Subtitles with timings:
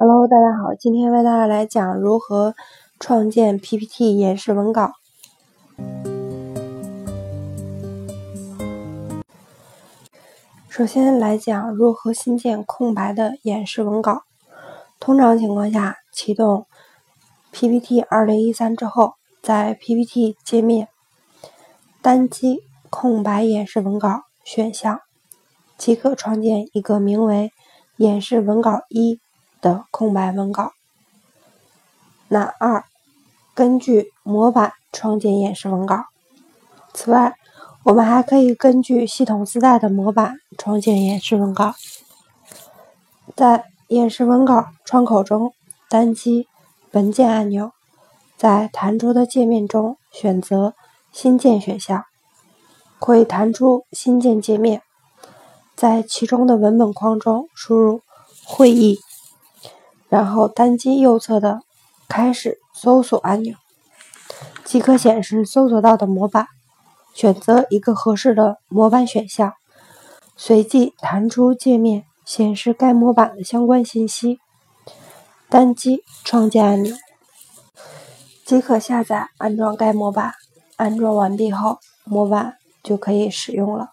[0.00, 2.54] Hello，大家好，今天为大家来讲如何
[3.00, 4.92] 创建 PPT 演示文稿。
[10.68, 14.22] 首先来讲如何新建空白的演示文稿。
[15.00, 16.68] 通常情况下，启动
[17.50, 20.86] PPT 二零一三之后，在 PPT 界面
[22.00, 25.00] 单击空白演示文稿选项，
[25.76, 27.50] 即可创建一个名为
[27.96, 29.18] 演示文稿一。
[29.60, 30.72] 的空白文稿。
[32.28, 32.84] 那二，
[33.54, 36.04] 根据模板创建演示文稿。
[36.92, 37.36] 此外，
[37.84, 41.74] 我们还可以根据系统自带的模板创建演示文稿。
[43.36, 45.54] 在演示文稿窗口中，
[45.88, 46.48] 单击
[46.90, 47.72] 文件按钮，
[48.36, 50.74] 在弹出的界面中选择
[51.12, 52.04] 新建选项，
[52.98, 54.82] 会弹出新建界面。
[55.74, 58.02] 在其中的文本框中输入
[58.44, 58.98] 会议。
[60.08, 61.60] 然后单击右侧的
[62.08, 63.54] “开始搜索”按钮，
[64.64, 66.46] 即可显示搜索到的模板。
[67.14, 69.54] 选择一个合适的模板选项，
[70.36, 74.38] 随即弹出界面，显示该模板的相关信息。
[75.48, 76.94] 单击创建按钮，
[78.44, 80.34] 即可下载安装该模板。
[80.76, 83.90] 安装完毕后，模板就可以使用了。